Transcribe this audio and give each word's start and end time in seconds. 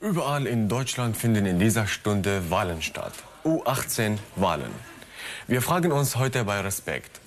Überall 0.00 0.46
in 0.46 0.66
Deutschland 0.66 1.14
finden 1.14 1.44
in 1.44 1.58
dieser 1.58 1.86
Stunde 1.86 2.50
Wahlen 2.50 2.80
statt. 2.80 3.12
U18 3.44 4.16
Wahlen. 4.34 4.74
Wir 5.46 5.60
fragen 5.60 5.92
uns 5.92 6.16
heute 6.16 6.44
bei 6.44 6.58
Respekt. 6.62 7.20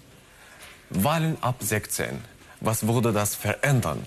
Wahlen 0.90 1.38
ab 1.42 1.58
16. 1.60 2.20
Was 2.62 2.88
würde 2.88 3.14
das 3.14 3.36
verändern? 3.36 4.04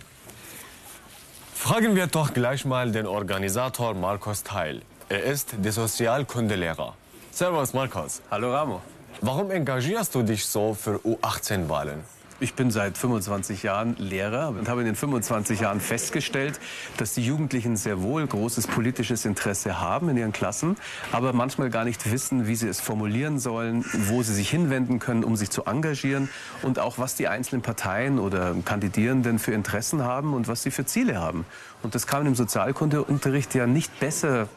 Fragen 1.54 1.94
wir 1.94 2.08
doch 2.08 2.34
gleich 2.34 2.64
mal 2.64 2.90
den 2.90 3.06
Organisator 3.06 3.94
Markus 3.94 4.42
Teil. 4.42 4.82
Er 5.08 5.22
ist 5.22 5.54
der 5.58 5.70
Sozialkundelehrer. 5.70 6.96
Servus 7.30 7.72
Markus. 7.72 8.20
Hallo 8.32 8.52
Ramo. 8.52 8.82
Warum 9.20 9.52
engagierst 9.52 10.12
du 10.12 10.24
dich 10.24 10.44
so 10.44 10.74
für 10.74 10.96
U18-Wahlen? 11.04 12.02
Ich 12.38 12.52
bin 12.52 12.70
seit 12.70 12.98
25 12.98 13.62
Jahren 13.62 13.96
Lehrer 13.96 14.50
und 14.50 14.68
habe 14.68 14.80
in 14.80 14.86
den 14.86 14.94
25 14.94 15.60
Jahren 15.60 15.80
festgestellt, 15.80 16.60
dass 16.98 17.14
die 17.14 17.24
Jugendlichen 17.24 17.76
sehr 17.76 18.02
wohl 18.02 18.26
großes 18.26 18.66
politisches 18.66 19.24
Interesse 19.24 19.80
haben 19.80 20.10
in 20.10 20.18
ihren 20.18 20.32
Klassen, 20.32 20.76
aber 21.12 21.32
manchmal 21.32 21.70
gar 21.70 21.86
nicht 21.86 22.12
wissen, 22.12 22.46
wie 22.46 22.54
sie 22.54 22.68
es 22.68 22.78
formulieren 22.78 23.38
sollen, 23.38 23.86
wo 24.08 24.22
sie 24.22 24.34
sich 24.34 24.50
hinwenden 24.50 24.98
können, 24.98 25.24
um 25.24 25.34
sich 25.34 25.48
zu 25.48 25.64
engagieren 25.64 26.28
und 26.60 26.78
auch 26.78 26.98
was 26.98 27.14
die 27.14 27.26
einzelnen 27.26 27.62
Parteien 27.62 28.18
oder 28.18 28.54
Kandidierenden 28.66 29.38
für 29.38 29.52
Interessen 29.52 30.02
haben 30.02 30.34
und 30.34 30.46
was 30.46 30.62
sie 30.62 30.70
für 30.70 30.84
Ziele 30.84 31.18
haben. 31.18 31.46
Und 31.82 31.94
das 31.94 32.06
kann 32.06 32.20
man 32.20 32.26
im 32.26 32.34
Sozialkundeunterricht 32.34 33.54
ja 33.54 33.66
nicht 33.66 33.98
besser 33.98 34.48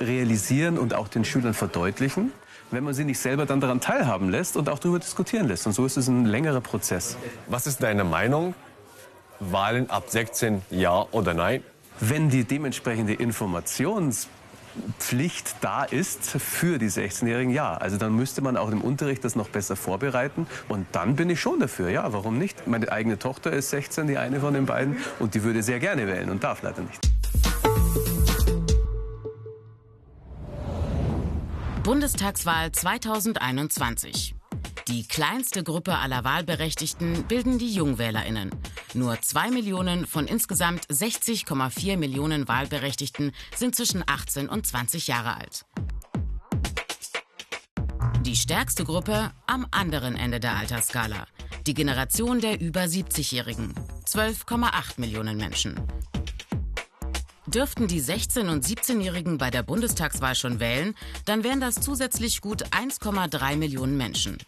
realisieren 0.00 0.78
und 0.78 0.94
auch 0.94 1.08
den 1.08 1.24
Schülern 1.24 1.54
verdeutlichen, 1.54 2.32
wenn 2.70 2.84
man 2.84 2.94
sie 2.94 3.04
nicht 3.04 3.18
selber 3.18 3.46
dann 3.46 3.60
daran 3.60 3.80
teilhaben 3.80 4.28
lässt 4.28 4.56
und 4.56 4.68
auch 4.68 4.78
darüber 4.78 4.98
diskutieren 4.98 5.48
lässt. 5.48 5.66
Und 5.66 5.72
so 5.72 5.86
ist 5.86 5.96
es 5.96 6.08
ein 6.08 6.24
längerer 6.24 6.60
Prozess. 6.60 7.16
Was 7.46 7.66
ist 7.66 7.82
deine 7.82 8.04
Meinung? 8.04 8.54
Wahlen 9.40 9.90
ab 9.90 10.04
16 10.08 10.62
ja 10.70 11.06
oder 11.12 11.34
nein? 11.34 11.62
Wenn 12.00 12.30
die 12.30 12.44
dementsprechende 12.44 13.14
Informationspflicht 13.14 15.56
da 15.60 15.84
ist 15.84 16.30
für 16.30 16.78
die 16.78 16.90
16-Jährigen, 16.90 17.52
ja. 17.52 17.76
Also 17.76 17.96
dann 17.96 18.14
müsste 18.14 18.42
man 18.42 18.56
auch 18.56 18.70
im 18.70 18.82
Unterricht 18.82 19.24
das 19.24 19.34
noch 19.36 19.48
besser 19.48 19.76
vorbereiten. 19.76 20.46
Und 20.68 20.86
dann 20.92 21.16
bin 21.16 21.30
ich 21.30 21.40
schon 21.40 21.60
dafür, 21.60 21.88
ja, 21.88 22.12
warum 22.12 22.38
nicht? 22.38 22.66
Meine 22.66 22.92
eigene 22.92 23.18
Tochter 23.18 23.52
ist 23.52 23.70
16, 23.70 24.06
die 24.06 24.18
eine 24.18 24.40
von 24.40 24.54
den 24.54 24.66
beiden, 24.66 24.98
und 25.18 25.34
die 25.34 25.42
würde 25.42 25.62
sehr 25.62 25.80
gerne 25.80 26.06
wählen 26.06 26.30
und 26.30 26.44
darf 26.44 26.62
leider 26.62 26.82
nicht. 26.82 27.08
Bundestagswahl 31.86 32.72
2021. 32.72 34.34
Die 34.88 35.06
kleinste 35.06 35.62
Gruppe 35.62 35.96
aller 35.96 36.24
Wahlberechtigten 36.24 37.28
bilden 37.28 37.58
die 37.58 37.72
Jungwählerinnen. 37.72 38.50
Nur 38.94 39.20
zwei 39.20 39.52
Millionen 39.52 40.04
von 40.04 40.26
insgesamt 40.26 40.84
60,4 40.88 41.96
Millionen 41.96 42.48
Wahlberechtigten 42.48 43.30
sind 43.54 43.76
zwischen 43.76 44.02
18 44.04 44.48
und 44.48 44.66
20 44.66 45.06
Jahre 45.06 45.36
alt. 45.36 45.64
Die 48.22 48.34
stärkste 48.34 48.82
Gruppe 48.82 49.30
am 49.46 49.64
anderen 49.70 50.16
Ende 50.16 50.40
der 50.40 50.56
Altersskala. 50.56 51.28
Die 51.68 51.74
Generation 51.74 52.40
der 52.40 52.60
über 52.60 52.82
70-Jährigen. 52.82 53.74
12,8 54.06 54.98
Millionen 54.98 55.36
Menschen. 55.36 55.80
Dürften 57.46 57.86
die 57.86 58.02
16- 58.02 58.50
und 58.50 58.64
17-Jährigen 58.66 59.38
bei 59.38 59.50
der 59.50 59.62
Bundestagswahl 59.62 60.34
schon 60.34 60.58
wählen, 60.58 60.96
dann 61.26 61.44
wären 61.44 61.60
das 61.60 61.76
zusätzlich 61.76 62.40
gut 62.40 62.64
1,3 62.72 63.56
Millionen 63.56 63.96
Menschen. 63.96 64.38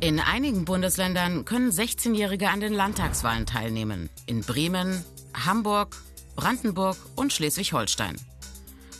In 0.00 0.18
einigen 0.18 0.64
Bundesländern 0.64 1.44
können 1.44 1.70
16-Jährige 1.70 2.50
an 2.50 2.60
den 2.60 2.72
Landtagswahlen 2.72 3.46
teilnehmen. 3.46 4.10
In 4.26 4.42
Bremen, 4.42 5.04
Hamburg, 5.34 5.96
Brandenburg 6.34 6.96
und 7.14 7.32
Schleswig-Holstein. 7.32 8.16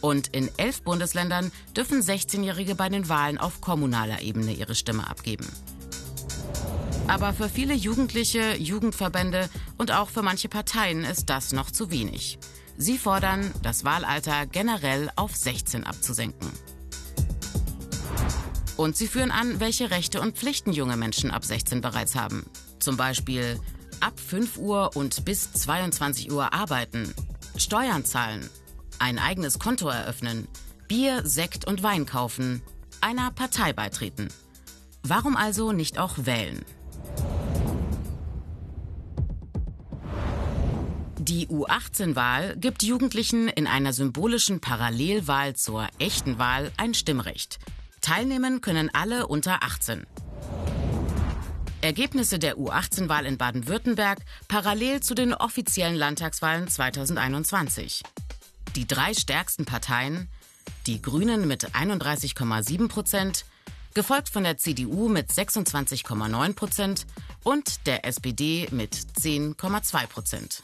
Und 0.01 0.29
in 0.29 0.49
elf 0.57 0.83
Bundesländern 0.83 1.51
dürfen 1.77 2.01
16-Jährige 2.01 2.77
bei 2.77 2.89
den 2.89 3.09
Wahlen 3.09 3.39
auf 3.39 3.61
kommunaler 3.61 4.23
Ebene 4.23 4.53
ihre 4.53 4.75
Stimme 4.75 5.09
abgeben. 5.09 5.47
Aber 7.09 7.33
für 7.33 7.49
viele 7.49 7.75
Jugendliche, 7.75 8.57
Jugendverbände 8.57 9.49
und 9.79 9.93
auch 9.93 10.09
für 10.09 10.23
manche 10.23 10.49
Parteien 10.49 11.05
ist 11.05 11.31
das 11.31 11.53
noch 11.53 11.71
zu 11.71 11.91
wenig. 11.91 12.39
Sie 12.79 12.99
fordern, 12.99 13.53
das 13.63 13.85
Wahlalter 13.85 14.47
generell 14.47 15.11
auf 15.17 15.35
16 15.35 15.85
abzusenken. 15.85 16.51
Und 18.77 18.97
sie 18.97 19.09
führen 19.09 19.31
an, 19.31 19.61
welche 19.61 19.91
Rechte 19.91 20.21
und 20.21 20.37
Pflichten 20.37 20.73
junge 20.73 20.97
Menschen 20.97 21.31
ab 21.31 21.45
16 21.45 21.81
bereits 21.81 22.15
haben. 22.15 22.45
Zum 22.79 22.97
Beispiel 22.97 23.59
ab 24.01 24.21
5 24.21 24.59
Uhr 24.59 24.91
und 24.95 25.25
bis 25.25 25.53
22 25.53 26.31
Uhr 26.31 26.53
arbeiten, 26.53 27.15
Steuern 27.57 28.05
zahlen, 28.05 28.49
ein 28.99 29.19
eigenes 29.19 29.59
Konto 29.59 29.89
eröffnen, 29.89 30.47
Bier, 30.89 31.27
Sekt 31.27 31.67
und 31.67 31.83
Wein 31.83 32.05
kaufen, 32.05 32.63
einer 33.01 33.31
Partei 33.31 33.73
beitreten. 33.73 34.29
Warum 35.03 35.37
also 35.37 35.73
nicht 35.73 35.99
auch 35.99 36.15
wählen? 36.19 36.65
Die 41.29 41.49
U18-Wahl 41.49 42.57
gibt 42.57 42.85
Jugendlichen 42.85 43.49
in 43.49 43.67
einer 43.67 43.93
symbolischen 43.93 44.61
Parallelwahl 44.61 45.57
zur 45.57 45.89
echten 45.99 46.39
Wahl 46.39 46.71
ein 46.77 46.95
Stimmrecht. 46.95 47.59
Teilnehmen 48.01 48.61
können 48.61 48.91
alle 48.95 49.27
unter 49.27 49.65
18. 49.65 50.07
Ergebnisse 51.81 52.39
der 52.39 52.59
U18-Wahl 52.59 53.27
in 53.27 53.39
Baden-Württemberg 53.39 54.21
parallel 54.47 55.01
zu 55.01 55.17
den 55.17 55.35
offiziellen 55.35 55.97
Landtagswahlen 55.97 56.69
2021. 56.69 58.05
Die 58.77 58.87
drei 58.87 59.13
stärksten 59.13 59.65
Parteien, 59.65 60.29
die 60.87 61.03
Grünen 61.03 61.49
mit 61.49 61.75
31,7 61.75 62.87
Prozent, 62.87 63.47
gefolgt 63.95 64.29
von 64.29 64.45
der 64.45 64.59
CDU 64.59 65.09
mit 65.09 65.31
26,9 65.33 66.53
Prozent 66.53 67.05
und 67.43 67.85
der 67.89 68.05
SPD 68.05 68.69
mit 68.71 68.95
10,2 68.95 70.07
Prozent. 70.07 70.63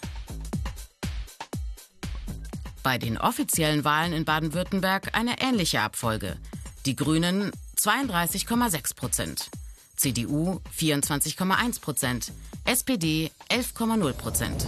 Bei 2.82 2.98
den 2.98 3.16
offiziellen 3.16 3.84
Wahlen 3.84 4.12
in 4.12 4.25
Baden-Württemberg 4.25 5.16
eine 5.16 5.41
ähnliche 5.41 5.81
Abfolge. 5.81 6.37
Die 6.84 6.97
Grünen 6.97 7.53
32,6 7.76 8.97
Prozent, 8.97 9.50
CDU 9.94 10.60
24,1 10.76 11.81
Prozent, 11.81 12.32
SPD 12.65 13.31
11,0 13.50 14.12
Prozent. 14.15 14.66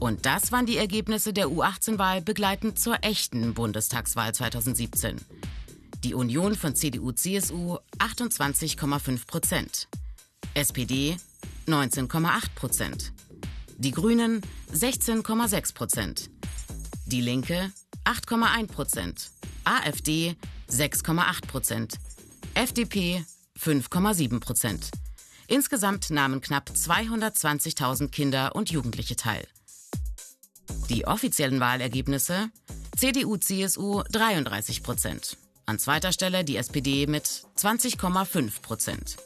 Und 0.00 0.26
das 0.26 0.50
waren 0.50 0.66
die 0.66 0.78
Ergebnisse 0.78 1.32
der 1.32 1.46
U18-Wahl 1.46 2.22
begleitend 2.22 2.80
zur 2.80 3.04
echten 3.04 3.54
Bundestagswahl 3.54 4.34
2017. 4.34 5.20
Die 6.02 6.14
Union 6.14 6.56
von 6.56 6.74
CDU-CSU 6.74 7.78
28,5 8.00 9.26
Prozent, 9.28 9.86
SPD 10.54 11.16
19,8 11.68 12.42
Prozent, 12.56 13.12
die 13.78 13.92
Grünen 13.92 14.42
16,6 14.72 15.74
Prozent, 15.74 16.30
die 17.06 17.20
Linke 17.20 17.72
8,1 18.04 18.66
Prozent. 18.66 19.30
AfD 19.64 20.36
6,8 20.70 21.46
Prozent. 21.46 21.98
FDP 22.54 23.24
5,7 23.58 24.40
Prozent. 24.40 24.90
Insgesamt 25.46 26.10
nahmen 26.10 26.40
knapp 26.40 26.70
220.000 26.70 28.08
Kinder 28.08 28.54
und 28.56 28.70
Jugendliche 28.70 29.16
teil. 29.16 29.46
Die 30.88 31.06
offiziellen 31.06 31.60
Wahlergebnisse 31.60 32.50
CDU-CSU 32.96 34.02
33 34.10 34.82
Prozent. 34.82 35.36
An 35.66 35.78
zweiter 35.78 36.12
Stelle 36.12 36.44
die 36.44 36.56
SPD 36.56 37.06
mit 37.06 37.26
20,5 37.56 38.62
Prozent. 38.62 39.16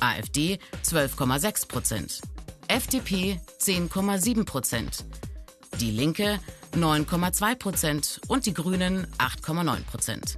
AfD 0.00 0.58
12,6 0.84 1.68
Prozent. 1.68 2.20
FDP 2.68 3.40
10,7 3.60 4.44
Prozent. 4.44 5.04
Die 5.80 5.90
Linke 5.90 6.40
9,2 6.74 7.54
Prozent 7.56 8.20
und 8.28 8.46
die 8.46 8.54
Grünen 8.54 9.06
8,9 9.18 9.84
Prozent. 9.84 10.36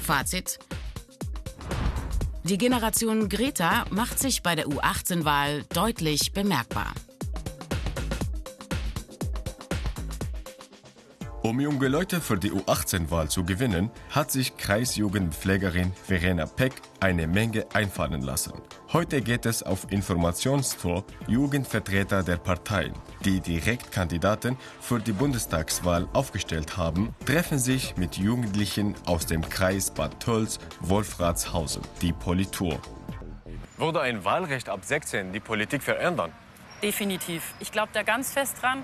Fazit. 0.00 0.58
Die 2.42 2.58
Generation 2.58 3.28
Greta 3.28 3.84
macht 3.90 4.18
sich 4.18 4.42
bei 4.42 4.54
der 4.54 4.66
U18-Wahl 4.66 5.64
deutlich 5.72 6.32
bemerkbar. 6.32 6.92
Um 11.42 11.58
junge 11.58 11.88
Leute 11.88 12.20
für 12.20 12.36
die 12.36 12.52
U18-Wahl 12.52 13.30
zu 13.30 13.44
gewinnen, 13.44 13.90
hat 14.10 14.30
sich 14.30 14.56
Kreisjugendpflegerin 14.56 15.92
Verena 15.92 16.46
Peck 16.46 16.74
eine 17.00 17.26
Menge 17.26 17.66
einfallen 17.72 18.22
lassen. 18.22 18.52
Heute 18.92 19.20
geht 19.20 19.46
es 19.46 19.62
auf 19.62 19.92
Informationstour 19.92 21.04
Jugendvertreter 21.28 22.24
der 22.24 22.38
Parteien, 22.38 22.92
die 23.24 23.38
Direktkandidaten 23.38 24.56
für 24.80 24.98
die 24.98 25.12
Bundestagswahl 25.12 26.08
aufgestellt 26.12 26.76
haben, 26.76 27.14
treffen 27.24 27.60
sich 27.60 27.96
mit 27.96 28.16
Jugendlichen 28.16 28.96
aus 29.06 29.26
dem 29.26 29.48
Kreis 29.48 29.92
Bad 29.92 30.18
Tölz, 30.18 30.58
Wolfratshausen, 30.80 31.82
die 32.02 32.12
Politur. 32.12 32.80
Würde 33.76 34.00
ein 34.00 34.24
Wahlrecht 34.24 34.68
ab 34.68 34.80
16 34.84 35.32
die 35.32 35.38
Politik 35.38 35.84
verändern? 35.84 36.32
Definitiv. 36.82 37.54
Ich 37.60 37.70
glaube 37.70 37.90
da 37.92 38.02
ganz 38.02 38.32
fest 38.32 38.56
dran. 38.60 38.82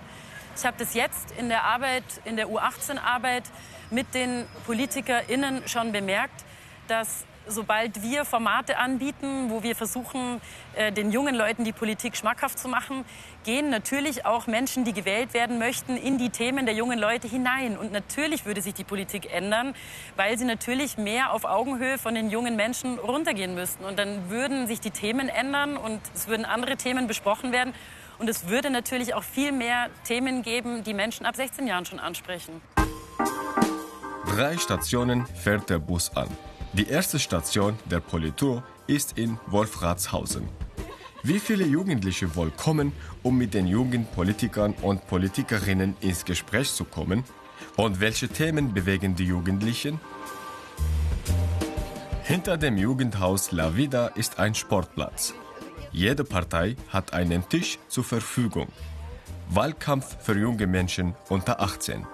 Ich 0.56 0.64
habe 0.64 0.76
das 0.78 0.94
jetzt 0.94 1.32
in 1.32 1.48
der 1.48 1.64
Arbeit, 1.64 2.04
in 2.24 2.36
der 2.36 2.46
U18-Arbeit 2.46 3.42
mit 3.90 4.14
den 4.14 4.44
PolitikerInnen 4.66 5.66
schon 5.66 5.90
bemerkt, 5.90 6.44
dass 6.86 7.24
sobald 7.46 8.02
wir 8.02 8.24
Formate 8.24 8.78
anbieten, 8.78 9.50
wo 9.50 9.62
wir 9.62 9.74
versuchen, 9.76 10.40
äh, 10.74 10.92
den 10.92 11.10
jungen 11.10 11.34
Leuten 11.34 11.64
die 11.64 11.72
Politik 11.72 12.16
schmackhaft 12.16 12.58
zu 12.58 12.68
machen, 12.68 13.04
gehen 13.44 13.70
natürlich 13.70 14.26
auch 14.26 14.46
Menschen, 14.46 14.84
die 14.84 14.92
gewählt 14.92 15.34
werden 15.34 15.58
möchten, 15.58 15.96
in 15.96 16.18
die 16.18 16.30
Themen 16.30 16.66
der 16.66 16.74
jungen 16.74 16.98
Leute 16.98 17.28
hinein. 17.28 17.76
Und 17.76 17.92
natürlich 17.92 18.44
würde 18.44 18.60
sich 18.60 18.74
die 18.74 18.84
Politik 18.84 19.32
ändern, 19.32 19.74
weil 20.16 20.38
sie 20.38 20.44
natürlich 20.44 20.98
mehr 20.98 21.32
auf 21.32 21.44
Augenhöhe 21.44 21.98
von 21.98 22.14
den 22.14 22.30
jungen 22.30 22.56
Menschen 22.56 22.98
runtergehen 22.98 23.54
müssten. 23.54 23.84
Und 23.84 23.98
dann 23.98 24.30
würden 24.30 24.66
sich 24.66 24.80
die 24.80 24.90
Themen 24.90 25.28
ändern 25.28 25.76
und 25.76 26.00
es 26.14 26.28
würden 26.28 26.44
andere 26.44 26.76
Themen 26.76 27.06
besprochen 27.06 27.52
werden. 27.52 27.74
Und 28.18 28.28
es 28.28 28.48
würde 28.48 28.70
natürlich 28.70 29.14
auch 29.14 29.22
viel 29.22 29.52
mehr 29.52 29.88
Themen 30.04 30.42
geben, 30.42 30.82
die 30.84 30.94
Menschen 30.94 31.26
ab 31.26 31.36
16 31.36 31.66
Jahren 31.66 31.84
schon 31.84 32.00
ansprechen. 32.00 32.60
Drei 34.26 34.56
Stationen 34.58 35.26
fährt 35.26 35.70
der 35.70 35.78
Bus 35.78 36.14
an. 36.16 36.28
Die 36.76 36.88
erste 36.88 37.18
Station 37.18 37.78
der 37.90 38.00
Politur 38.00 38.62
ist 38.86 39.16
in 39.16 39.38
Wolfratshausen. 39.46 40.46
Wie 41.22 41.38
viele 41.38 41.64
Jugendliche 41.64 42.36
wohl 42.36 42.50
kommen, 42.50 42.92
um 43.22 43.38
mit 43.38 43.54
den 43.54 43.66
jungen 43.66 44.04
Politikern 44.04 44.74
und 44.82 45.06
Politikerinnen 45.06 45.96
ins 46.02 46.26
Gespräch 46.26 46.70
zu 46.70 46.84
kommen? 46.84 47.24
Und 47.76 48.00
welche 48.00 48.28
Themen 48.28 48.74
bewegen 48.74 49.16
die 49.16 49.24
Jugendlichen? 49.24 49.98
Hinter 52.24 52.58
dem 52.58 52.76
Jugendhaus 52.76 53.52
La 53.52 53.74
Vida 53.74 54.08
ist 54.08 54.38
ein 54.38 54.54
Sportplatz. 54.54 55.32
Jede 55.92 56.24
Partei 56.24 56.76
hat 56.90 57.14
einen 57.14 57.48
Tisch 57.48 57.78
zur 57.88 58.04
Verfügung. 58.04 58.68
Wahlkampf 59.48 60.22
für 60.22 60.36
junge 60.38 60.66
Menschen 60.66 61.14
unter 61.30 61.58
18. 61.58 62.06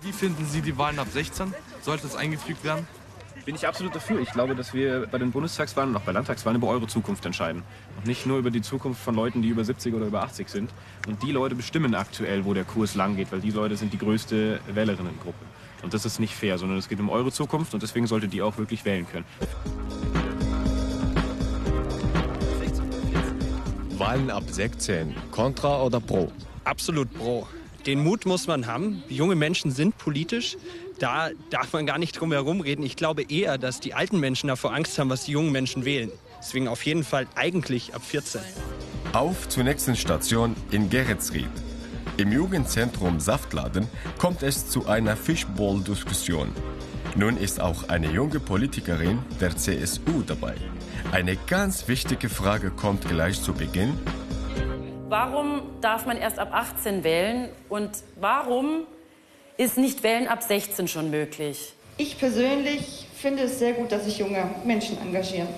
Wie 0.00 0.12
finden 0.12 0.46
Sie 0.46 0.62
die 0.62 0.78
Wahlen 0.78 0.98
ab 0.98 1.08
16? 1.12 1.52
Sollte 1.82 2.06
es 2.06 2.16
eingefügt 2.16 2.64
werden? 2.64 2.86
Bin 3.44 3.54
ich 3.54 3.66
absolut 3.66 3.94
dafür. 3.94 4.20
Ich 4.20 4.30
glaube, 4.30 4.54
dass 4.54 4.72
wir 4.72 5.06
bei 5.06 5.18
den 5.18 5.32
Bundestagswahlen 5.32 5.90
und 5.90 5.96
auch 5.96 6.04
bei 6.04 6.12
Landtagswahlen 6.12 6.58
über 6.58 6.68
eure 6.68 6.86
Zukunft 6.86 7.24
entscheiden. 7.26 7.62
Und 7.96 8.06
nicht 8.06 8.26
nur 8.26 8.38
über 8.38 8.50
die 8.50 8.62
Zukunft 8.62 9.02
von 9.02 9.14
Leuten, 9.14 9.42
die 9.42 9.48
über 9.48 9.64
70 9.64 9.94
oder 9.94 10.06
über 10.06 10.22
80 10.22 10.48
sind. 10.48 10.70
Und 11.06 11.22
die 11.22 11.32
Leute 11.32 11.54
bestimmen 11.54 11.94
aktuell, 11.94 12.44
wo 12.44 12.54
der 12.54 12.64
Kurs 12.64 12.94
lang 12.94 13.16
geht, 13.16 13.32
weil 13.32 13.40
die 13.40 13.50
Leute 13.50 13.76
sind 13.76 13.92
die 13.92 13.98
größte 13.98 14.60
Wählerinnengruppe. 14.72 15.44
Und 15.82 15.92
das 15.92 16.04
ist 16.04 16.20
nicht 16.20 16.34
fair, 16.34 16.58
sondern 16.58 16.78
es 16.78 16.88
geht 16.88 17.00
um 17.00 17.10
eure 17.10 17.32
Zukunft 17.32 17.74
und 17.74 17.82
deswegen 17.82 18.06
solltet 18.06 18.32
ihr 18.34 18.46
auch 18.46 18.56
wirklich 18.56 18.84
wählen 18.84 19.06
können. 19.10 19.24
Wahlen 23.98 24.30
ab 24.30 24.44
16, 24.48 25.14
Contra 25.30 25.82
oder 25.82 26.00
Pro? 26.00 26.32
Absolut 26.64 27.12
Pro. 27.14 27.46
Den 27.86 28.02
Mut 28.02 28.26
muss 28.26 28.46
man 28.46 28.66
haben. 28.66 29.02
Junge 29.08 29.34
Menschen 29.34 29.70
sind 29.70 29.98
politisch 29.98 30.56
da 31.02 31.30
darf 31.50 31.72
man 31.72 31.84
gar 31.84 31.98
nicht 31.98 32.12
drum 32.12 32.30
herum 32.30 32.60
reden. 32.60 32.84
Ich 32.84 32.94
glaube 32.94 33.24
eher, 33.28 33.58
dass 33.58 33.80
die 33.80 33.92
alten 33.92 34.20
Menschen 34.20 34.46
davor 34.46 34.72
Angst 34.72 34.96
haben, 35.00 35.10
was 35.10 35.24
die 35.24 35.32
jungen 35.32 35.50
Menschen 35.50 35.84
wählen. 35.84 36.12
Deswegen 36.38 36.68
auf 36.68 36.86
jeden 36.86 37.02
Fall 37.02 37.26
eigentlich 37.34 37.92
ab 37.92 38.02
14. 38.04 38.40
Auf 39.12 39.48
zur 39.48 39.64
nächsten 39.64 39.96
Station 39.96 40.54
in 40.70 40.90
Geretsried. 40.90 41.50
Im 42.18 42.30
Jugendzentrum 42.30 43.18
Saftladen 43.18 43.88
kommt 44.18 44.44
es 44.44 44.68
zu 44.68 44.86
einer 44.86 45.16
Fishbowl-Diskussion. 45.16 46.52
Nun 47.16 47.36
ist 47.36 47.60
auch 47.60 47.88
eine 47.88 48.10
junge 48.10 48.38
Politikerin 48.38 49.18
der 49.40 49.56
CSU 49.56 50.22
dabei. 50.24 50.54
Eine 51.10 51.36
ganz 51.48 51.88
wichtige 51.88 52.28
Frage 52.28 52.70
kommt 52.70 53.08
gleich 53.08 53.42
zu 53.42 53.52
Beginn. 53.52 53.98
Warum 55.12 55.60
darf 55.82 56.06
man 56.06 56.16
erst 56.16 56.38
ab 56.38 56.54
18 56.54 57.04
wählen 57.04 57.50
und 57.68 57.90
warum 58.18 58.86
ist 59.58 59.76
nicht 59.76 60.02
Wählen 60.02 60.26
ab 60.26 60.42
16 60.42 60.88
schon 60.88 61.10
möglich? 61.10 61.74
Ich 61.98 62.18
persönlich 62.18 63.08
finde 63.14 63.42
es 63.42 63.58
sehr 63.58 63.74
gut, 63.74 63.92
dass 63.92 64.06
sich 64.06 64.16
junge 64.16 64.42
Menschen 64.64 64.96
engagieren. 65.02 65.48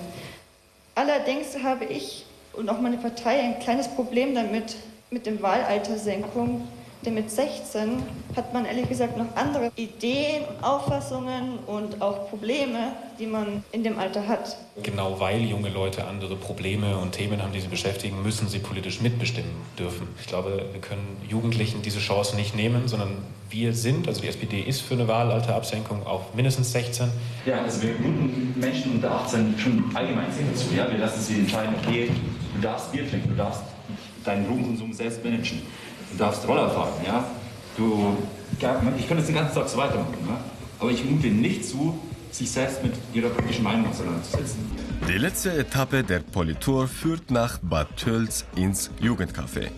Allerdings 0.97 1.57
habe 1.63 1.85
ich 1.85 2.27
und 2.55 2.69
auch 2.69 2.81
meine 2.81 2.97
Partei 2.97 3.39
ein 3.43 3.61
kleines 3.61 3.87
Problem 3.87 4.35
damit, 4.35 4.75
mit 5.11 5.25
dem 5.25 5.41
Wahlaltersenkung 5.41 6.67
denn 7.05 7.15
mit 7.15 7.31
16 7.31 8.03
hat 8.37 8.53
man 8.53 8.65
ehrlich 8.65 8.89
gesagt 8.89 9.17
noch 9.17 9.35
andere 9.37 9.71
Ideen 9.77 10.45
und 10.45 10.65
Auffassungen 10.65 11.59
und 11.67 12.01
auch 12.01 12.29
Probleme, 12.31 12.93
die 13.19 13.27
man 13.27 13.63
in 13.73 13.85
dem 13.85 13.99
Alter 13.99 14.27
hat. 14.27 14.57
Genau 14.83 15.21
weil 15.21 15.43
junge 15.43 15.69
Leute 15.69 16.07
andere 16.07 16.37
Probleme 16.37 16.97
und 16.99 17.13
Themen 17.13 17.43
haben, 17.43 17.53
die 17.53 17.61
sie 17.61 17.69
beschäftigen, 17.69 18.23
müssen 18.23 18.49
sie 18.49 18.59
politisch 18.59 19.01
mitbestimmen 19.01 19.51
dürfen. 19.79 20.09
Ich 20.21 20.27
glaube, 20.27 20.67
wir 20.73 20.81
können 20.81 21.17
Jugendlichen 21.29 21.83
diese 21.83 22.01
Chance 22.01 22.37
nicht 22.37 22.57
nehmen, 22.57 22.89
sondern 22.89 23.19
wir 23.51 23.73
sind, 23.73 24.09
also 24.09 24.23
die 24.23 24.29
SPD 24.29 24.61
ist 24.63 24.81
für 24.81 24.95
eine 24.95 25.07
Wahlalterabsenkung 25.07 26.05
auf 26.07 26.35
mindestens 26.35 26.73
16. 26.73 27.09
Ja, 27.47 27.63
also 27.63 27.83
wir 27.83 27.93
muten 27.93 28.55
Menschen 28.59 28.93
unter 28.93 29.13
18 29.13 29.55
schon 29.59 29.85
allgemein 29.95 30.33
sehr 30.33 30.47
dazu. 30.51 30.75
Ja? 30.75 30.91
Wir 30.91 30.99
lassen 30.99 31.21
sie 31.21 31.41
entscheiden, 31.41 31.75
okay, 31.81 32.11
du 32.55 32.61
darfst 32.61 32.91
Bier 32.91 33.09
trinken, 33.09 33.29
du 33.29 33.37
darfst 33.37 33.63
deinen 34.25 34.47
Drogenkonsum 34.47 34.93
selbst 34.93 35.23
managen 35.23 35.63
du 36.15 36.25
darfst 36.25 36.47
Roller 36.47 36.71
fahren, 36.71 36.93
ja. 37.05 37.25
Du, 37.77 38.17
ich 38.97 39.09
könnte 39.09 39.23
es 39.23 39.27
den 39.27 39.35
ganzen 39.35 39.55
Tag 39.55 39.69
so 39.69 39.77
weitermachen, 39.77 40.15
ja? 40.29 40.39
aber 40.79 40.91
ich 40.91 41.05
mute 41.05 41.27
nicht 41.27 41.65
zu, 41.65 41.99
sich 42.31 42.51
selbst 42.51 42.83
mit 42.83 42.95
ihrer 43.13 43.29
politischen 43.31 43.65
Meinung 43.65 43.89
auseinanderzusetzen. 43.89 44.61
Die 45.09 45.19
letzte 45.19 45.53
Etappe 45.53 46.05
der 46.05 46.21
Politur 46.21 46.87
führt 46.89 47.31
nach 47.31 47.59
Bad 47.59 47.97
Tölz 47.97 48.45
ins 48.55 48.91
Jugendcafé. 49.01 49.71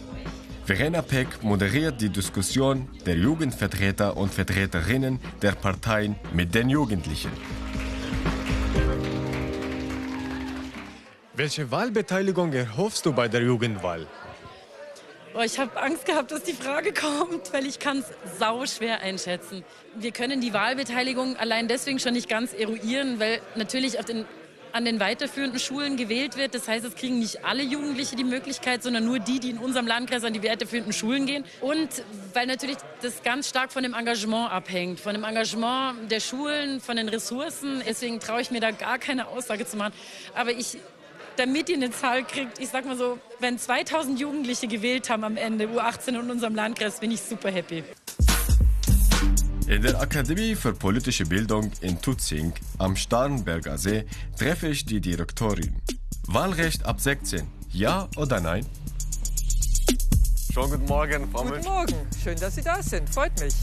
Verena 0.64 1.00
Peck 1.00 1.42
moderiert 1.42 2.00
die 2.00 2.08
Diskussion 2.10 2.88
der 3.06 3.16
Jugendvertreter 3.16 4.16
und 4.16 4.32
Vertreterinnen 4.34 5.20
der 5.40 5.52
Parteien 5.52 6.16
mit 6.32 6.54
den 6.54 6.68
Jugendlichen. 6.68 7.30
Welche 11.34 11.70
Wahlbeteiligung 11.70 12.52
erhoffst 12.52 13.06
du 13.06 13.12
bei 13.12 13.28
der 13.28 13.42
Jugendwahl? 13.42 14.06
Oh, 15.38 15.42
ich 15.42 15.58
habe 15.58 15.78
Angst 15.82 16.06
gehabt, 16.06 16.30
dass 16.30 16.44
die 16.44 16.54
Frage 16.54 16.94
kommt, 16.94 17.52
weil 17.52 17.66
ich 17.66 17.78
kann 17.78 17.98
es 17.98 18.06
sau 18.38 18.64
schwer 18.64 19.02
einschätzen. 19.02 19.64
Wir 19.94 20.10
können 20.10 20.40
die 20.40 20.54
Wahlbeteiligung 20.54 21.36
allein 21.36 21.68
deswegen 21.68 21.98
schon 21.98 22.14
nicht 22.14 22.26
ganz 22.26 22.54
eruieren, 22.54 23.20
weil 23.20 23.42
natürlich 23.54 23.98
den, 24.08 24.24
an 24.72 24.86
den 24.86 24.98
weiterführenden 24.98 25.60
Schulen 25.60 25.98
gewählt 25.98 26.38
wird. 26.38 26.54
Das 26.54 26.68
heißt, 26.68 26.86
es 26.86 26.94
kriegen 26.94 27.18
nicht 27.18 27.44
alle 27.44 27.62
Jugendliche 27.62 28.16
die 28.16 28.24
Möglichkeit, 28.24 28.82
sondern 28.82 29.04
nur 29.04 29.18
die, 29.18 29.38
die 29.38 29.50
in 29.50 29.58
unserem 29.58 29.86
Landkreis 29.86 30.24
an 30.24 30.32
die 30.32 30.42
weiterführenden 30.42 30.94
Schulen 30.94 31.26
gehen. 31.26 31.44
Und 31.60 31.90
weil 32.32 32.46
natürlich 32.46 32.78
das 33.02 33.22
ganz 33.22 33.50
stark 33.50 33.72
von 33.72 33.82
dem 33.82 33.92
Engagement 33.92 34.50
abhängt, 34.50 35.00
von 35.00 35.12
dem 35.12 35.24
Engagement 35.24 36.10
der 36.10 36.20
Schulen, 36.20 36.80
von 36.80 36.96
den 36.96 37.10
Ressourcen. 37.10 37.82
Deswegen 37.86 38.20
traue 38.20 38.40
ich 38.40 38.50
mir 38.50 38.60
da 38.60 38.70
gar 38.70 38.98
keine 38.98 39.28
Aussage 39.28 39.66
zu 39.66 39.76
machen. 39.76 39.92
Aber 40.34 40.52
ich 40.52 40.78
damit 41.36 41.68
ihr 41.68 41.76
eine 41.76 41.90
Zahl 41.90 42.24
kriegt, 42.24 42.58
ich 42.58 42.68
sag 42.68 42.86
mal 42.86 42.96
so, 42.96 43.18
wenn 43.40 43.58
2000 43.58 44.18
Jugendliche 44.18 44.68
gewählt 44.68 45.10
haben 45.10 45.24
am 45.24 45.36
Ende, 45.36 45.66
U18 45.66 46.20
in 46.20 46.30
unserem 46.30 46.54
Landkreis, 46.54 47.00
bin 47.00 47.10
ich 47.10 47.20
super 47.20 47.50
happy. 47.50 47.84
In 49.66 49.82
der 49.82 50.00
Akademie 50.00 50.54
für 50.54 50.72
politische 50.72 51.26
Bildung 51.26 51.72
in 51.80 52.00
Tutzing 52.00 52.52
am 52.78 52.94
Starnberger 52.94 53.78
See 53.78 54.04
treffe 54.38 54.68
ich 54.68 54.84
die 54.84 55.00
Direktorin. 55.00 55.74
Wahlrecht 56.28 56.84
ab 56.86 57.00
16, 57.00 57.46
ja 57.72 58.08
oder 58.16 58.40
nein? 58.40 58.64
Schönen 60.52 60.70
guten 60.70 60.86
Morgen, 60.86 61.30
Frau 61.30 61.42
Guten 61.42 61.64
Morgen, 61.64 61.94
schön, 62.22 62.38
dass 62.38 62.54
Sie 62.54 62.62
da 62.62 62.82
sind, 62.82 63.10
freut 63.10 63.38
mich. 63.40 63.54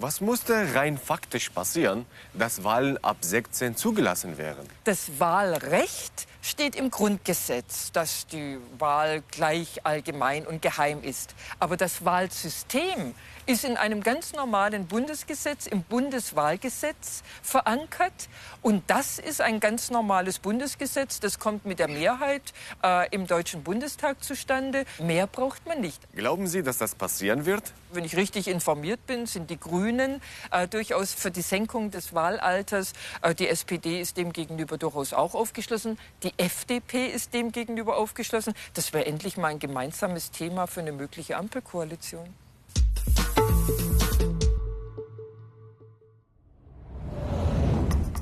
Was 0.00 0.20
musste 0.20 0.76
rein 0.76 0.96
faktisch 0.96 1.50
passieren, 1.50 2.06
dass 2.32 2.62
Wahlen 2.62 3.02
ab 3.02 3.16
16 3.20 3.74
zugelassen 3.74 4.38
wären? 4.38 4.64
Das 4.84 5.18
Wahlrecht 5.18 6.28
steht 6.58 6.74
im 6.74 6.90
Grundgesetz, 6.90 7.92
dass 7.92 8.26
die 8.26 8.58
Wahl 8.80 9.22
gleich 9.30 9.86
allgemein 9.86 10.44
und 10.44 10.60
geheim 10.60 11.04
ist. 11.04 11.36
Aber 11.60 11.76
das 11.76 12.04
Wahlsystem 12.04 13.14
ist 13.48 13.64
in 13.64 13.76
einem 13.76 14.02
ganz 14.02 14.32
normalen 14.32 14.86
Bundesgesetz, 14.86 15.66
im 15.66 15.82
Bundeswahlgesetz 15.82 17.22
verankert. 17.42 18.28
Und 18.60 18.82
das 18.88 19.18
ist 19.18 19.40
ein 19.40 19.58
ganz 19.60 19.90
normales 19.90 20.38
Bundesgesetz. 20.38 21.20
Das 21.20 21.38
kommt 21.38 21.64
mit 21.64 21.78
der 21.78 21.88
Mehrheit 21.88 22.42
äh, 22.84 23.08
im 23.10 23.26
Deutschen 23.26 23.62
Bundestag 23.62 24.22
zustande. 24.22 24.84
Mehr 24.98 25.26
braucht 25.26 25.64
man 25.64 25.80
nicht. 25.80 26.02
Glauben 26.14 26.46
Sie, 26.46 26.62
dass 26.62 26.76
das 26.76 26.94
passieren 26.94 27.46
wird? 27.46 27.72
Wenn 27.90 28.04
ich 28.04 28.16
richtig 28.16 28.48
informiert 28.48 29.06
bin, 29.06 29.24
sind 29.24 29.48
die 29.48 29.58
Grünen 29.58 30.20
äh, 30.50 30.68
durchaus 30.68 31.14
für 31.14 31.30
die 31.30 31.40
Senkung 31.40 31.90
des 31.90 32.12
Wahlalters. 32.12 32.92
Äh, 33.22 33.34
die 33.34 33.48
SPD 33.48 33.98
ist 33.98 34.18
dem 34.18 34.34
gegenüber 34.34 34.76
durchaus 34.76 35.14
auch 35.14 35.34
aufgeschlossen. 35.34 35.98
Die 36.22 36.34
FDP 36.48 37.08
ist 37.08 37.34
dem 37.34 37.52
gegenüber 37.52 37.98
aufgeschlossen. 37.98 38.54
Das 38.72 38.94
wäre 38.94 39.04
endlich 39.04 39.36
mal 39.36 39.48
ein 39.48 39.58
gemeinsames 39.58 40.30
Thema 40.30 40.66
für 40.66 40.80
eine 40.80 40.92
mögliche 40.92 41.36
Ampelkoalition. 41.36 42.26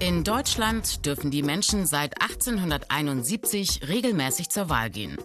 In 0.00 0.25
Deutschland 0.25 1.06
dürfen 1.06 1.30
die 1.30 1.45
Menschen 1.45 1.87
seit 1.87 2.21
1871 2.21 3.87
regelmäßig 3.87 4.49
zur 4.49 4.68
Wahl 4.68 4.90
gehen. 4.90 5.16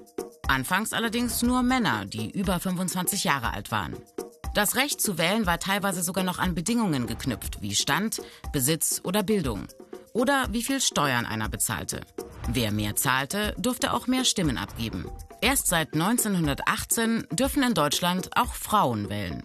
Anfangs 0.48 0.93
allerdings 0.93 1.41
nur 1.41 1.63
Männer, 1.63 2.05
die 2.05 2.29
über 2.29 2.60
25 2.60 3.24
Jahre 3.24 3.51
alt 3.51 3.72
waren. 3.72 3.96
Das 4.53 4.75
Recht 4.75 5.01
zu 5.01 5.17
wählen 5.17 5.48
war 5.48 5.58
teilweise 5.58 6.03
sogar 6.03 6.24
noch 6.24 6.38
an 6.38 6.53
Bedingungen 6.53 7.08
geknüpft, 7.08 7.63
wie 7.63 7.74
Stand, 7.74 8.22
Besitz 8.53 9.01
oder 9.03 9.24
Bildung. 9.24 9.67
Oder 10.13 10.47
wie 10.51 10.63
viel 10.63 10.81
Steuern 10.81 11.25
einer 11.25 11.49
bezahlte. 11.49 12.01
Wer 12.47 12.71
mehr 12.71 12.95
zahlte, 12.95 13.55
durfte 13.57 13.93
auch 13.93 14.07
mehr 14.07 14.25
Stimmen 14.25 14.57
abgeben. 14.57 15.05
Erst 15.41 15.67
seit 15.67 15.93
1918 15.93 17.27
dürfen 17.31 17.63
in 17.63 17.73
Deutschland 17.73 18.29
auch 18.35 18.53
Frauen 18.53 19.09
wählen. 19.09 19.41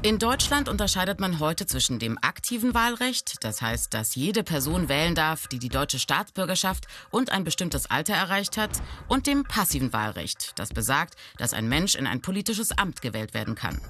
In 0.00 0.20
Deutschland 0.20 0.68
unterscheidet 0.68 1.18
man 1.18 1.40
heute 1.40 1.66
zwischen 1.66 1.98
dem 1.98 2.18
aktiven 2.22 2.72
Wahlrecht, 2.72 3.42
das 3.42 3.60
heißt, 3.60 3.92
dass 3.92 4.14
jede 4.14 4.44
Person 4.44 4.88
wählen 4.88 5.16
darf, 5.16 5.48
die 5.48 5.58
die 5.58 5.70
deutsche 5.70 5.98
Staatsbürgerschaft 5.98 6.86
und 7.10 7.32
ein 7.32 7.42
bestimmtes 7.42 7.90
Alter 7.90 8.14
erreicht 8.14 8.56
hat, 8.56 8.70
und 9.08 9.26
dem 9.26 9.42
passiven 9.42 9.92
Wahlrecht, 9.92 10.52
das 10.54 10.68
besagt, 10.68 11.16
dass 11.36 11.52
ein 11.52 11.68
Mensch 11.68 11.96
in 11.96 12.06
ein 12.06 12.22
politisches 12.22 12.70
Amt 12.78 13.02
gewählt 13.02 13.34
werden 13.34 13.56
kann. 13.56 13.80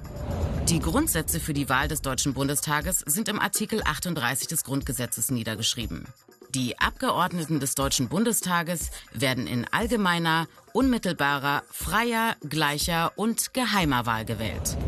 Die 0.71 0.81
Grundsätze 0.81 1.41
für 1.41 1.53
die 1.53 1.69
Wahl 1.69 1.89
des 1.89 2.01
Deutschen 2.01 2.33
Bundestages 2.33 3.01
sind 3.01 3.29
im 3.29 3.39
Artikel 3.39 3.83
38 3.85 4.49
des 4.49 4.65
Grundgesetzes 4.65 5.31
niedergeschrieben. 5.31 6.07
Die 6.55 6.79
Abgeordneten 6.79 7.61
des 7.61 7.75
Deutschen 7.75 8.09
Bundestages 8.09 8.91
werden 9.13 9.47
in 9.47 9.67
allgemeiner, 9.71 10.49
unmittelbarer, 10.73 11.65
freier, 11.71 12.35
gleicher 12.49 13.13
und 13.17 13.53
geheimer 13.53 14.07
Wahl 14.07 14.25
gewählt. 14.25 14.79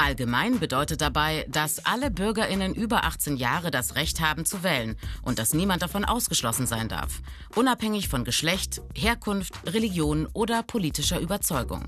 Allgemein 0.00 0.58
bedeutet 0.58 1.02
dabei, 1.02 1.44
dass 1.50 1.84
alle 1.84 2.10
Bürgerinnen 2.10 2.74
über 2.74 3.04
18 3.04 3.36
Jahre 3.36 3.70
das 3.70 3.96
Recht 3.96 4.22
haben 4.22 4.46
zu 4.46 4.62
wählen 4.62 4.96
und 5.20 5.38
dass 5.38 5.52
niemand 5.52 5.82
davon 5.82 6.06
ausgeschlossen 6.06 6.66
sein 6.66 6.88
darf, 6.88 7.20
unabhängig 7.54 8.08
von 8.08 8.24
Geschlecht, 8.24 8.80
Herkunft, 8.94 9.52
Religion 9.66 10.26
oder 10.32 10.62
politischer 10.62 11.20
Überzeugung. 11.20 11.84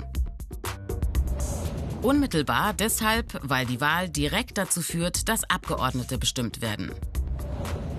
Unmittelbar 2.03 2.75
deshalb, 2.75 3.41
weil 3.45 3.65
die 3.65 3.81
Wahl 3.81 4.11
direkt 4.11 4.59
dazu 4.59 4.83
führt, 4.83 5.31
dass 5.31 5.49
Abgeordnete 5.49 6.19
bestimmt 6.19 6.61
werden. 6.61 6.93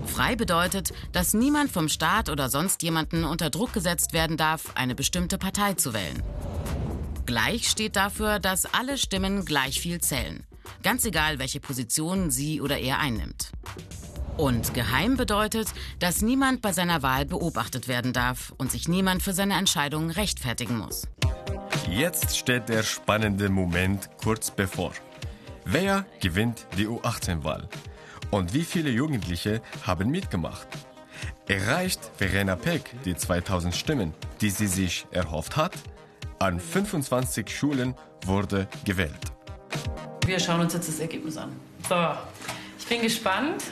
Frei 0.05 0.36
bedeutet, 0.36 0.93
dass 1.12 1.34
niemand 1.34 1.72
vom 1.72 1.89
Staat 1.89 2.29
oder 2.29 2.51
sonst 2.51 2.84
jemanden 2.84 3.24
unter 3.24 3.50
Druck 3.50 3.74
gesetzt 3.74 4.13
werden 4.13 4.38
darf, 4.38 4.75
eine 4.75 4.93
bestimmte 4.93 5.39
Partei 5.39 5.74
zu 5.74 5.96
wählen. 5.96 6.22
Gleich 7.25 7.70
steht 7.70 7.96
dafür, 7.96 8.39
dass 8.39 8.65
alle 8.65 8.98
Stimmen 8.98 9.46
gleich 9.46 9.80
viel 9.80 10.01
zählen. 10.01 10.44
Ganz 10.82 11.06
egal, 11.06 11.39
welche 11.39 11.60
Position 11.60 12.32
sie 12.32 12.60
oder 12.60 12.77
er 12.77 13.00
einnimmt. 13.00 13.51
Und 14.36 14.74
geheim 14.74 15.15
bedeutet, 15.15 15.68
dass 16.00 16.22
niemand 16.22 16.62
bei 16.62 16.74
seiner 16.74 17.01
Wahl 17.01 17.25
beobachtet 17.25 17.88
werden 17.88 18.13
darf 18.13 18.53
und 18.58 18.72
sich 18.72 18.88
niemand 18.88 19.22
für 19.22 19.34
seine 19.34 19.56
Entscheidung 19.56 20.10
rechtfertigen 20.10 20.77
muss. 20.77 21.08
Jetzt 21.89 22.36
steht 22.38 22.70
der 22.70 22.84
spannende 22.84 23.50
Moment 23.50 24.10
kurz 24.18 24.51
bevor. 24.51 24.94
Wer 25.65 26.06
gewinnt 26.20 26.65
die 26.77 26.88
U18-Wahl? 26.88 27.70
Und 28.32 28.53
wie 28.53 28.63
viele 28.63 28.89
Jugendliche 28.89 29.62
haben 29.86 30.10
mitgemacht? 30.10 30.68
Erreicht 31.48 32.00
Verena 32.18 32.56
Peck 32.56 32.89
die 33.06 33.15
2000 33.15 33.75
Stimmen, 33.75 34.13
die 34.42 34.50
sie 34.50 34.68
sich 34.68 35.06
erhofft 35.12 35.56
hat? 35.56 35.74
An 36.39 36.59
25 36.59 37.49
Schulen 37.49 37.95
wurde 38.25 38.67
gewählt. 38.85 39.11
Wir 40.25 40.39
schauen 40.39 40.61
uns 40.61 40.73
jetzt 40.73 40.87
das 40.87 40.99
Ergebnis 40.99 41.37
an. 41.37 41.51
So, 41.87 41.95
ich 42.79 42.85
bin 42.87 43.01
gespannt. 43.01 43.63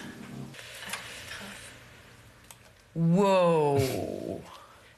Wow. 2.93 3.81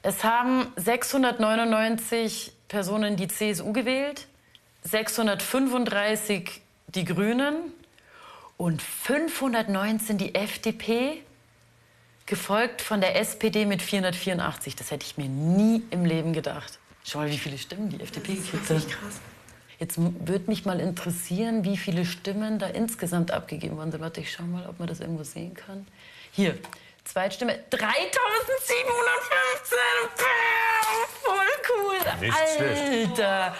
Es 0.01 0.23
haben 0.23 0.67
699 0.75 2.53
Personen 2.67 3.15
die 3.15 3.27
CSU 3.27 3.71
gewählt, 3.71 4.27
635 4.83 6.61
die 6.87 7.05
Grünen 7.05 7.55
und 8.57 8.81
519 8.81 10.17
die 10.17 10.35
FDP, 10.35 11.21
gefolgt 12.25 12.81
von 12.81 13.01
der 13.01 13.19
SPD 13.19 13.65
mit 13.65 13.81
484. 13.81 14.75
Das 14.75 14.91
hätte 14.91 15.05
ich 15.05 15.17
mir 15.17 15.27
nie 15.27 15.83
im 15.91 16.05
Leben 16.05 16.33
gedacht. 16.33 16.79
Schau 17.03 17.19
mal, 17.19 17.29
wie 17.29 17.37
viele 17.37 17.57
Stimmen 17.57 17.89
die 17.89 17.99
FDP 18.01 18.35
gekriegt 18.35 18.69
hat. 18.69 18.87
krass. 18.87 19.19
Jetzt 19.79 19.97
würde 19.97 20.45
mich 20.47 20.63
mal 20.65 20.79
interessieren, 20.79 21.65
wie 21.65 21.75
viele 21.77 22.05
Stimmen 22.05 22.57
da 22.59 22.67
insgesamt 22.67 23.31
abgegeben 23.31 23.75
worden 23.77 23.91
sind. 23.91 23.99
Warte, 24.01 24.21
ich 24.21 24.31
schau 24.31 24.43
mal, 24.43 24.65
ob 24.67 24.79
man 24.79 24.87
das 24.87 24.99
irgendwo 25.01 25.23
sehen 25.23 25.53
kann. 25.53 25.85
Hier, 26.31 26.57
Zweitstimme, 27.03 27.59
3715. 27.69 28.77
Voll 31.21 31.35
cool. 31.69 31.97
Alter. 32.31 33.55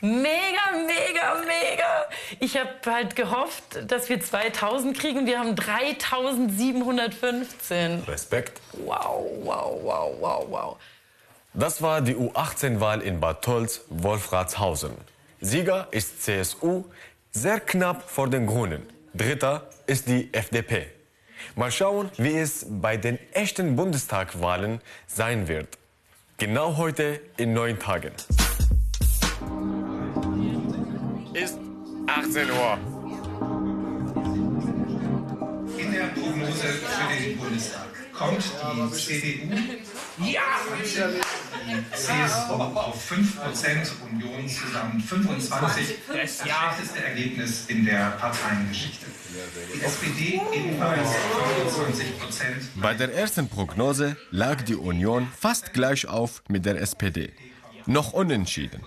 Mega, 0.00 0.72
mega, 0.86 1.34
mega. 1.46 2.06
Ich 2.40 2.56
habe 2.58 2.70
halt 2.86 3.14
gehofft, 3.16 3.90
dass 3.90 4.08
wir 4.08 4.20
2000 4.20 4.98
kriegen. 4.98 5.26
Wir 5.26 5.38
haben 5.38 5.54
3715. 5.56 8.02
Respekt. 8.06 8.60
Wow, 8.72 9.26
wow, 9.44 9.78
wow, 9.82 10.14
wow, 10.20 10.46
wow. 10.50 10.76
Das 11.54 11.82
war 11.82 12.00
die 12.00 12.14
U18-Wahl 12.14 13.02
in 13.02 13.20
Bad 13.20 13.42
Tolz, 13.44 13.82
Wolfratshausen. 13.90 14.92
Sieger 15.42 15.86
ist 15.90 16.22
CSU, 16.22 16.84
sehr 17.30 17.60
knapp 17.60 18.08
vor 18.08 18.30
den 18.30 18.46
Grünen. 18.46 18.82
Dritter 19.12 19.68
ist 19.86 20.08
die 20.08 20.32
FDP. 20.32 20.86
Mal 21.54 21.70
schauen, 21.70 22.10
wie 22.16 22.38
es 22.38 22.64
bei 22.70 22.96
den 22.96 23.18
echten 23.32 23.76
Bundestagwahlen 23.76 24.80
sein 25.06 25.46
wird. 25.46 25.68
Genau 26.38 26.78
heute 26.78 27.20
in 27.36 27.52
neun 27.52 27.78
Tagen. 27.78 28.12
Ist 31.34 31.58
18 32.06 32.50
Uhr. 32.50 32.78
In 35.76 35.92
der 35.92 36.04
Prognose 36.14 36.66
für 36.66 37.22
den 37.22 37.38
Bundestag 37.38 37.91
kommt 38.22 38.44
die 38.74 38.96
CDU 38.96 39.52
ja. 40.24 40.42
CSU 41.92 42.52
auf 42.54 43.10
5%, 43.10 43.90
Union 44.10 44.48
zusammen 44.48 45.00
25. 45.00 45.96
Das 46.06 46.40
schlechteste 46.40 47.04
Ergebnis 47.04 47.66
in 47.66 47.84
der 47.84 48.10
Parteiengeschichte. 48.12 49.06
Die 49.74 49.82
SPD 49.82 50.40
ebenfalls 50.52 51.08
25% 51.08 52.80
Bei 52.80 52.94
der 52.94 53.14
ersten 53.14 53.48
Prognose 53.48 54.16
lag 54.30 54.62
die 54.62 54.76
Union 54.76 55.28
fast 55.38 55.72
gleich 55.72 56.06
auf 56.06 56.42
mit 56.48 56.66
der 56.66 56.80
SPD. 56.80 57.32
Noch 57.86 58.12
unentschieden. 58.12 58.82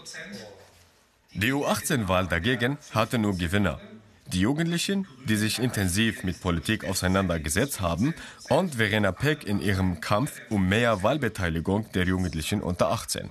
Die 1.34 1.51
U18-Wahl 1.51 2.27
dagegen 2.27 2.77
hatte 2.94 3.18
nur 3.18 3.38
Gewinner. 3.38 3.80
Die 4.34 4.39
Jugendlichen, 4.39 5.08
die 5.29 5.36
sich 5.36 5.60
intensiv 5.60 6.24
mit 6.24 6.41
Politik 6.41 6.84
auseinandergesetzt 6.84 7.79
haben 7.79 8.15
und 8.50 8.75
Verena 8.75 9.12
Peck 9.12 9.44
in 9.44 9.62
ihrem 9.62 10.01
Kampf 10.01 10.41
um 10.50 10.67
mehr 10.67 11.03
Wahlbeteiligung 11.03 11.91
der 11.94 12.05
Jugendlichen 12.05 12.62
unter 12.62 12.89
18. 12.89 13.29